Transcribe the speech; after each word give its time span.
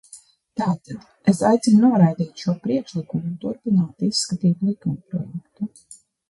Tātad 0.59 1.03
es 1.33 1.41
aicinu 1.49 1.81
noraidīt 1.91 2.45
šo 2.45 2.55
priekšlikumu 2.63 3.29
un 3.33 3.37
turpināt 3.45 4.07
izskatīt 4.09 4.65
likumprojektu. 4.71 5.71